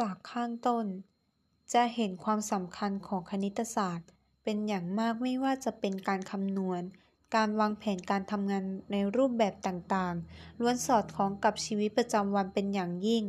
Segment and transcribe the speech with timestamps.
[0.00, 0.86] จากข้างต้น
[1.72, 4.08] จะเห็นความสำคัญของคณิตศาสตร์
[4.44, 6.82] เป็นอย่างมากไม่ว่าจะเป็นการคำนวณ
[7.34, 13.24] การวางแผนการทำงานในรูปแบบต่างๆ ล้วนสอดคล้องกับชีวิตประจำวันเป็นอย่างยิ่ง